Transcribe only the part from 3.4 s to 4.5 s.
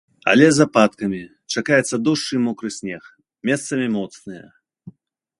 месцамі моцныя.